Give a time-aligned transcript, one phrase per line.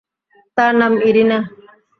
[0.57, 1.39] তার নাম ইরিনা।